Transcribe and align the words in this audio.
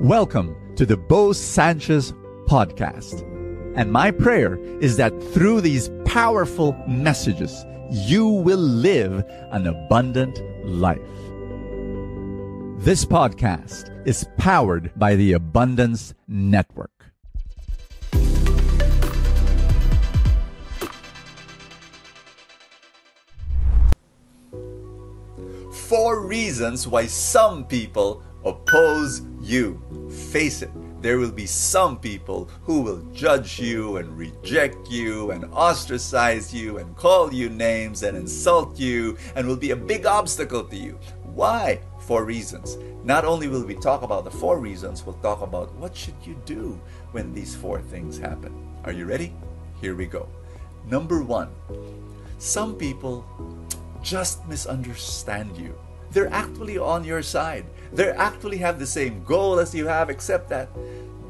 Welcome 0.00 0.54
to 0.76 0.86
the 0.86 0.96
Bo 0.96 1.32
Sanchez 1.32 2.12
podcast. 2.46 3.22
And 3.74 3.90
my 3.90 4.12
prayer 4.12 4.56
is 4.80 4.96
that 4.96 5.10
through 5.32 5.60
these 5.60 5.90
powerful 6.04 6.80
messages, 6.86 7.66
you 7.90 8.28
will 8.28 8.60
live 8.60 9.24
an 9.50 9.66
abundant 9.66 10.40
life. 10.64 11.00
This 12.78 13.04
podcast 13.04 13.90
is 14.06 14.24
powered 14.36 14.92
by 14.94 15.16
the 15.16 15.32
Abundance 15.32 16.14
Network. 16.28 16.92
Four 25.72 26.24
reasons 26.24 26.86
why 26.86 27.06
some 27.06 27.64
people 27.64 28.22
oppose 28.44 29.22
you. 29.48 29.80
Face 30.30 30.62
it, 30.62 30.70
there 31.00 31.18
will 31.18 31.32
be 31.32 31.46
some 31.46 31.98
people 31.98 32.50
who 32.64 32.82
will 32.82 33.00
judge 33.12 33.58
you 33.58 33.96
and 33.96 34.18
reject 34.18 34.90
you 34.90 35.30
and 35.30 35.44
ostracize 35.52 36.52
you 36.52 36.78
and 36.78 36.96
call 36.96 37.32
you 37.32 37.48
names 37.48 38.02
and 38.02 38.16
insult 38.16 38.78
you 38.78 39.16
and 39.34 39.46
will 39.46 39.56
be 39.56 39.70
a 39.70 39.76
big 39.76 40.06
obstacle 40.06 40.64
to 40.64 40.76
you. 40.76 40.98
Why? 41.34 41.80
Four 42.00 42.24
reasons. 42.24 42.76
Not 43.04 43.24
only 43.24 43.48
will 43.48 43.64
we 43.64 43.74
talk 43.74 44.02
about 44.02 44.24
the 44.24 44.30
four 44.30 44.58
reasons, 44.58 45.06
we'll 45.06 45.22
talk 45.22 45.40
about 45.40 45.72
what 45.74 45.96
should 45.96 46.20
you 46.24 46.36
do 46.44 46.80
when 47.12 47.32
these 47.32 47.54
four 47.54 47.80
things 47.80 48.18
happen. 48.18 48.52
Are 48.84 48.92
you 48.92 49.06
ready? 49.06 49.32
Here 49.80 49.94
we 49.94 50.06
go. 50.06 50.28
Number 50.86 51.22
1. 51.22 51.48
Some 52.38 52.74
people 52.74 53.24
just 54.02 54.46
misunderstand 54.48 55.56
you 55.56 55.74
they're 56.10 56.32
actually 56.32 56.78
on 56.78 57.04
your 57.04 57.22
side. 57.22 57.66
They 57.92 58.10
actually 58.10 58.58
have 58.58 58.78
the 58.78 58.86
same 58.86 59.24
goal 59.24 59.58
as 59.58 59.74
you 59.74 59.86
have, 59.86 60.10
except 60.10 60.48
that 60.50 60.68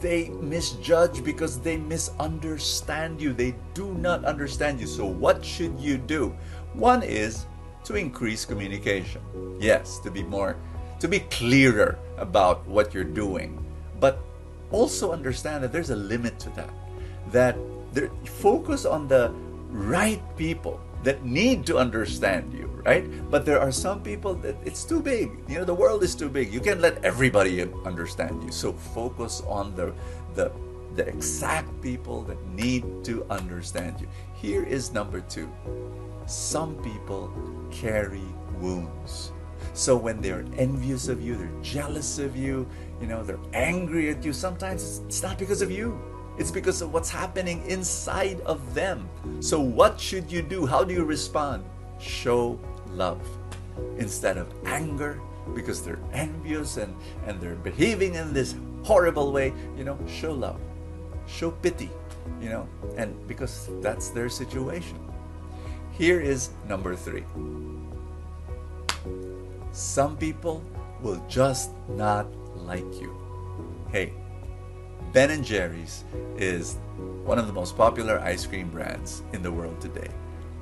they 0.00 0.28
misjudge 0.28 1.24
because 1.24 1.58
they 1.60 1.76
misunderstand 1.76 3.20
you. 3.20 3.32
They 3.32 3.54
do 3.74 3.94
not 3.94 4.24
understand 4.24 4.80
you. 4.80 4.86
So, 4.86 5.06
what 5.06 5.44
should 5.44 5.78
you 5.80 5.96
do? 5.98 6.34
One 6.74 7.02
is 7.02 7.46
to 7.84 7.94
increase 7.94 8.44
communication. 8.44 9.22
Yes, 9.60 9.98
to 10.00 10.10
be 10.10 10.22
more, 10.22 10.56
to 11.00 11.08
be 11.08 11.20
clearer 11.20 11.98
about 12.18 12.66
what 12.66 12.92
you're 12.92 13.04
doing. 13.04 13.64
But 14.00 14.18
also 14.70 15.12
understand 15.12 15.64
that 15.64 15.72
there's 15.72 15.90
a 15.90 15.96
limit 15.96 16.38
to 16.40 16.50
that. 16.50 16.70
That 17.32 17.56
there, 17.92 18.10
focus 18.24 18.84
on 18.84 19.08
the 19.08 19.32
right 19.70 20.22
people 20.36 20.80
that 21.04 21.24
need 21.24 21.64
to 21.66 21.78
understand 21.78 22.52
you, 22.52 22.65
right? 22.86 23.04
But 23.30 23.44
there 23.44 23.60
are 23.60 23.72
some 23.72 24.00
people 24.00 24.34
that 24.46 24.56
it's 24.64 24.84
too 24.84 25.02
big. 25.02 25.30
You 25.48 25.58
know, 25.58 25.64
the 25.64 25.74
world 25.74 26.02
is 26.02 26.14
too 26.14 26.28
big. 26.28 26.54
You 26.54 26.60
can't 26.60 26.80
let 26.80 27.04
everybody 27.04 27.60
understand 27.84 28.42
you. 28.44 28.52
So 28.52 28.72
focus 28.72 29.42
on 29.46 29.74
the 29.74 29.92
the 30.34 30.52
the 30.94 31.06
exact 31.06 31.68
people 31.82 32.22
that 32.22 32.40
need 32.46 33.04
to 33.04 33.26
understand 33.28 34.00
you. 34.00 34.08
Here 34.34 34.62
is 34.62 34.92
number 34.94 35.20
2. 35.20 35.44
Some 36.24 36.76
people 36.80 37.28
carry 37.70 38.24
wounds. 38.60 39.32
So 39.74 39.94
when 39.96 40.22
they're 40.22 40.46
envious 40.56 41.08
of 41.08 41.20
you, 41.20 41.36
they're 41.36 41.60
jealous 41.60 42.18
of 42.18 42.34
you, 42.34 42.66
you 43.00 43.06
know, 43.06 43.22
they're 43.22 43.44
angry 43.52 44.08
at 44.08 44.24
you, 44.24 44.32
sometimes 44.32 45.02
it's 45.04 45.22
not 45.22 45.38
because 45.38 45.60
of 45.60 45.70
you 45.70 46.00
it's 46.38 46.50
because 46.50 46.82
of 46.82 46.92
what's 46.92 47.08
happening 47.08 47.64
inside 47.66 48.40
of 48.40 48.74
them. 48.74 49.08
So, 49.40 49.58
what 49.60 49.98
should 49.98 50.30
you 50.30 50.42
do? 50.42 50.66
How 50.66 50.84
do 50.84 50.92
you 50.92 51.04
respond? 51.04 51.64
Show 51.98 52.60
love 52.92 53.20
instead 53.98 54.36
of 54.36 54.52
anger 54.64 55.20
because 55.54 55.82
they're 55.82 56.00
envious 56.12 56.76
and, 56.76 56.94
and 57.26 57.40
they're 57.40 57.54
behaving 57.56 58.14
in 58.14 58.32
this 58.32 58.54
horrible 58.82 59.32
way. 59.32 59.52
You 59.76 59.84
know, 59.84 59.98
show 60.06 60.32
love, 60.32 60.60
show 61.26 61.50
pity, 61.50 61.90
you 62.40 62.48
know, 62.48 62.68
and 62.96 63.14
because 63.26 63.68
that's 63.80 64.10
their 64.10 64.28
situation. 64.28 64.98
Here 65.92 66.20
is 66.20 66.50
number 66.68 66.94
three 66.94 67.24
some 69.76 70.16
people 70.16 70.64
will 71.02 71.22
just 71.28 71.70
not 71.90 72.26
like 72.56 72.98
you. 72.98 73.14
Hey, 73.92 74.14
Ben 75.12 75.30
and 75.30 75.44
Jerry's 75.44 76.04
is 76.36 76.78
one 77.24 77.38
of 77.38 77.46
the 77.46 77.52
most 77.52 77.76
popular 77.76 78.18
ice 78.20 78.46
cream 78.46 78.70
brands 78.70 79.22
in 79.34 79.42
the 79.42 79.52
world 79.52 79.78
today. 79.78 80.08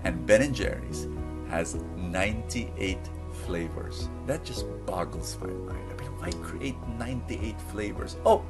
And 0.03 0.26
Ben 0.26 0.43
and 0.43 0.54
Jerry's 0.54 1.06
has 1.54 1.76
98 1.97 2.98
flavors. 3.47 4.09
That 4.26 4.44
just 4.44 4.66
boggles 4.87 5.38
my 5.41 5.47
mind. 5.47 5.87
I 5.92 6.03
mean, 6.03 6.10
why 6.19 6.31
create 6.42 6.75
98 6.98 7.60
flavors? 7.70 8.16
Oh, 8.26 8.44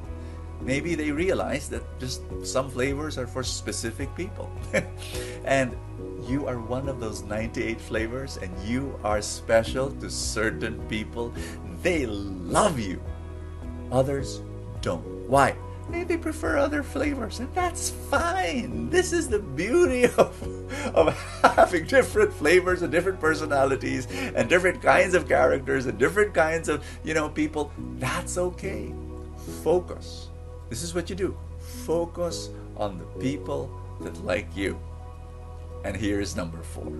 maybe 0.59 0.95
they 0.95 1.11
realize 1.11 1.69
that 1.69 1.83
just 1.99 2.23
some 2.43 2.67
flavors 2.67 3.19
are 3.19 3.27
for 3.27 3.43
specific 3.43 4.09
people. 4.15 4.49
and 5.45 5.77
you 6.27 6.47
are 6.47 6.59
one 6.59 6.89
of 6.89 6.99
those 6.99 7.21
98 7.21 7.79
flavors 7.79 8.37
and 8.37 8.51
you 8.67 8.99
are 9.03 9.21
special 9.21 9.91
to 10.01 10.09
certain 10.09 10.81
people. 10.87 11.31
They 11.83 12.07
love 12.07 12.79
you. 12.79 12.99
Others 13.91 14.41
don't. 14.81 15.05
Why? 15.29 15.55
Maybe 15.87 16.17
prefer 16.17 16.57
other 16.57 16.81
flavors, 16.81 17.39
and 17.39 17.53
that's 17.53 17.91
fine. 17.91 18.89
This 18.89 19.13
is 19.13 19.29
the 19.29 19.39
beauty 19.39 20.05
of, 20.17 20.95
of 20.95 21.13
having 21.43 21.85
different 21.85 22.33
flavors 22.33 22.81
and 22.81 22.91
different 22.91 23.19
personalities 23.19 24.07
and 24.09 24.49
different 24.49 24.81
kinds 24.81 25.13
of 25.13 25.27
characters 25.27 25.85
and 25.85 25.97
different 25.99 26.33
kinds 26.33 26.69
of, 26.69 26.83
you 27.03 27.13
know, 27.13 27.29
people. 27.29 27.71
That's 27.99 28.37
okay. 28.37 28.93
Focus. 29.63 30.29
This 30.69 30.81
is 30.81 30.95
what 30.95 31.09
you 31.09 31.15
do. 31.15 31.37
Focus 31.85 32.49
on 32.77 32.97
the 32.97 33.05
people 33.21 33.69
that 34.01 34.17
like 34.25 34.47
you. 34.55 34.79
And 35.83 35.95
here's 35.95 36.35
number 36.35 36.63
four. 36.63 36.91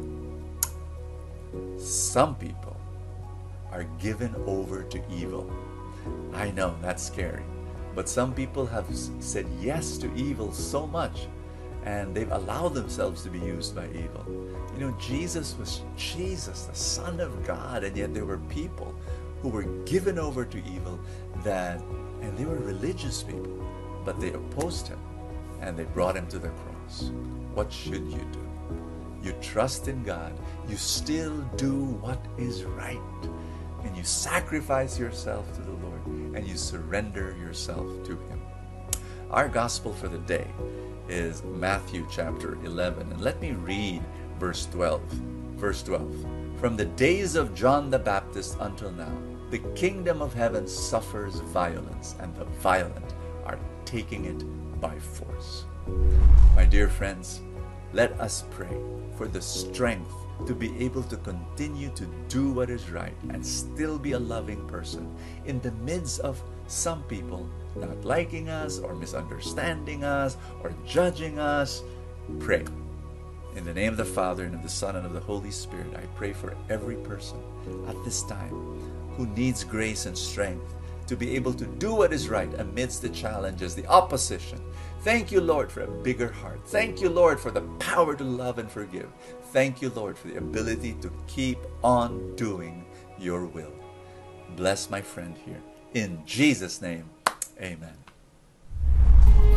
Some 1.80 2.36
people 2.36 2.78
are 3.72 3.86
given 4.00 4.36
over 4.46 4.84
to 4.84 5.02
evil. 5.12 5.52
I 6.34 6.52
know 6.52 6.76
that's 6.82 7.04
scary. 7.04 7.44
But 7.96 8.10
some 8.10 8.34
people 8.34 8.66
have 8.66 8.86
said 9.20 9.48
yes 9.60 9.98
to 10.00 10.14
evil 10.16 10.52
so 10.52 10.86
much 10.86 11.28
and 11.86 12.16
they've 12.16 12.32
allowed 12.32 12.74
themselves 12.74 13.22
to 13.24 13.30
be 13.30 13.40
used 13.40 13.76
by 13.76 13.88
evil. 13.90 14.26
You 14.74 14.88
know, 14.88 14.98
Jesus 15.00 15.56
was 15.58 15.82
Jesus, 15.96 16.64
the 16.64 16.76
Son 16.76 17.20
of 17.20 17.46
God, 17.46 17.84
and 17.84 17.96
yet 17.96 18.14
there 18.14 18.26
were 18.26 18.40
people 18.50 18.94
who 19.42 19.50
were 19.50 19.64
given 19.86 20.18
over 20.18 20.44
to 20.44 20.58
evil 20.66 21.00
that, 21.44 21.80
and 22.22 22.36
they 22.38 22.46
were 22.46 22.56
religious 22.56 23.22
people, 23.22 23.64
but 24.04 24.20
they 24.20 24.34
opposed 24.34 24.88
him 24.88 25.00
and 25.62 25.78
they 25.78 25.84
brought 25.86 26.18
him 26.18 26.28
to 26.28 26.40
the 26.40 26.50
cross. 26.50 27.12
What 27.54 27.72
should 27.72 28.12
you 28.12 28.26
do? 28.32 28.42
You 29.24 29.34
trust 29.42 29.88
in 29.88 30.04
God, 30.04 30.34
you 30.68 30.76
still 30.76 31.38
do 31.56 31.86
what 32.02 32.24
is 32.38 32.64
right, 32.64 33.00
and 33.84 33.96
you 33.96 34.04
sacrifice 34.04 35.00
yourself 35.00 35.52
to 35.56 35.62
the 35.62 35.75
and 36.36 36.48
you 36.48 36.58
surrender 36.58 37.36
yourself 37.40 37.88
to 38.06 38.12
Him. 38.12 38.42
Our 39.32 39.48
gospel 39.48 39.94
for 39.94 40.08
the 40.08 40.20
day 40.20 40.48
is 41.10 41.44
Matthew 41.44 42.08
chapter 42.12 42.58
11. 42.64 43.12
And 43.12 43.22
let 43.22 43.42
me 43.42 43.54
read 43.54 44.04
verse 44.40 44.68
12. 44.68 45.02
Verse 45.56 45.82
12. 45.84 46.60
From 46.60 46.76
the 46.76 46.86
days 46.86 47.36
of 47.36 47.56
John 47.56 47.90
the 47.90 48.00
Baptist 48.00 48.58
until 48.60 48.92
now, 48.92 49.12
the 49.50 49.60
kingdom 49.76 50.22
of 50.22 50.34
heaven 50.34 50.68
suffers 50.68 51.36
violence, 51.40 52.16
and 52.20 52.36
the 52.36 52.46
violent 52.46 53.14
are 53.46 53.60
taking 53.86 54.26
it 54.26 54.44
by 54.82 54.98
force. 55.00 55.66
My 56.56 56.66
dear 56.66 56.90
friends, 56.90 57.42
let 57.94 58.12
us 58.20 58.44
pray 58.52 58.76
for 59.18 59.28
the 59.28 59.42
strength 59.42 60.14
to 60.46 60.54
be 60.54 60.78
able 60.84 61.04
to 61.04 61.18
continue 61.18 61.90
to 61.96 62.06
do 62.28 62.52
what 62.52 62.70
is 62.70 62.90
right 62.90 63.16
and 63.30 63.46
still 63.46 63.98
be 63.98 64.12
a 64.12 64.20
loving 64.20 64.68
person 64.68 65.14
in 65.46 65.60
the 65.62 65.72
midst 65.72 66.20
of 66.20 66.42
some 66.68 67.04
people 67.04 67.50
not 67.76 68.04
liking 68.04 68.50
us 68.50 68.80
or 68.80 68.96
misunderstanding 68.96 70.04
us 70.04 70.38
or 70.62 70.74
judging 70.86 71.40
us. 71.40 71.82
Pray. 72.40 72.66
In 73.56 73.64
the 73.64 73.74
name 73.74 73.92
of 73.92 73.98
the 73.98 74.06
Father 74.06 74.44
and 74.44 74.56
of 74.56 74.64
the 74.64 74.70
Son 74.70 74.98
and 74.98 75.06
of 75.06 75.14
the 75.14 75.20
Holy 75.20 75.52
Spirit, 75.52 75.96
I 75.96 76.06
pray 76.18 76.34
for 76.34 76.58
every 76.70 76.96
person 76.98 77.38
at 77.88 78.04
this 78.04 78.24
time 78.24 78.50
who 79.16 79.26
needs 79.28 79.64
grace 79.64 80.06
and 80.06 80.18
strength 80.18 80.74
to 81.08 81.16
be 81.16 81.36
able 81.36 81.54
to 81.54 81.66
do 81.66 81.94
what 81.94 82.12
is 82.12 82.30
right 82.30 82.54
amidst 82.60 83.02
the 83.02 83.10
challenges, 83.10 83.76
the 83.76 83.88
opposition. 83.88 84.60
Thank 85.06 85.32
you, 85.32 85.40
Lord, 85.40 85.72
for 85.72 85.82
a 85.82 85.88
bigger 85.88 86.32
heart. 86.32 86.62
Thank 86.66 87.00
you, 87.00 87.10
Lord, 87.10 87.40
for 87.40 87.52
the 87.52 87.62
power 87.78 88.16
to 88.16 88.24
love 88.24 88.58
and 88.58 88.68
forgive. 88.68 89.08
Thank 89.54 89.80
you, 89.80 89.92
Lord, 89.92 90.18
for 90.18 90.30
the 90.30 90.38
ability 90.38 90.94
to 91.04 91.12
keep 91.28 91.60
on 91.84 92.36
doing 92.36 92.84
your 93.20 93.46
will. 93.46 93.72
Bless 94.56 94.90
my 94.90 95.02
friend 95.02 95.38
here. 95.46 95.62
In 95.94 96.24
Jesus' 96.26 96.82
name, 96.82 97.08
amen. 97.62 97.94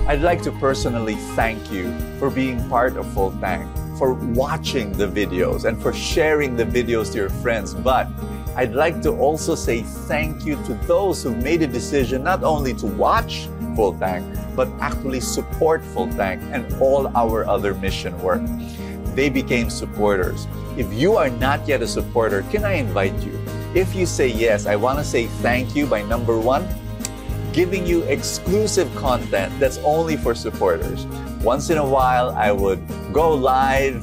I'd 0.06 0.20
like 0.20 0.42
to 0.42 0.52
personally 0.52 1.14
thank 1.34 1.72
you 1.72 1.98
for 2.18 2.28
being 2.28 2.68
part 2.68 2.98
of 2.98 3.10
Full 3.14 3.32
Tank, 3.40 3.74
for 3.96 4.12
watching 4.12 4.92
the 4.92 5.08
videos, 5.08 5.64
and 5.64 5.80
for 5.80 5.94
sharing 5.94 6.56
the 6.56 6.66
videos 6.66 7.10
to 7.12 7.16
your 7.16 7.30
friends. 7.30 7.72
But 7.72 8.06
I'd 8.54 8.74
like 8.74 9.00
to 9.00 9.16
also 9.16 9.54
say 9.54 9.80
thank 9.80 10.44
you 10.44 10.56
to 10.66 10.74
those 10.86 11.22
who 11.22 11.34
made 11.34 11.62
a 11.62 11.66
decision 11.66 12.22
not 12.22 12.44
only 12.44 12.74
to 12.74 12.86
watch 12.86 13.48
Full 13.78 13.94
Tank, 13.94 14.26
but 14.58 14.66
actually 14.80 15.20
support 15.20 15.84
Full 15.94 16.10
Tank 16.18 16.42
and 16.50 16.66
all 16.82 17.06
our 17.14 17.46
other 17.46 17.74
mission 17.74 18.10
work. 18.18 18.42
They 19.14 19.30
became 19.30 19.70
supporters. 19.70 20.48
If 20.76 20.92
you 20.92 21.14
are 21.14 21.30
not 21.30 21.62
yet 21.68 21.80
a 21.80 21.86
supporter, 21.86 22.42
can 22.50 22.64
I 22.64 22.72
invite 22.72 23.14
you? 23.22 23.38
If 23.78 23.94
you 23.94 24.04
say 24.04 24.26
yes, 24.26 24.66
I 24.66 24.74
want 24.74 24.98
to 24.98 25.04
say 25.04 25.26
thank 25.46 25.76
you 25.76 25.86
by 25.86 26.02
number 26.02 26.40
one, 26.40 26.66
giving 27.52 27.86
you 27.86 28.02
exclusive 28.10 28.90
content 28.96 29.54
that's 29.60 29.78
only 29.86 30.16
for 30.16 30.34
supporters. 30.34 31.06
Once 31.46 31.70
in 31.70 31.78
a 31.78 31.86
while, 31.86 32.34
I 32.34 32.50
would 32.50 32.82
go 33.12 33.30
live 33.30 34.02